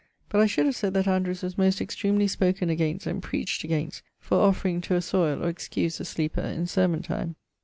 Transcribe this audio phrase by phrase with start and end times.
[0.29, 4.01] But I should have sayd that Andrewes was most extremely spoken against and preached against
[4.19, 7.35] for offering to assoile or excuse a sleeper in sermon time.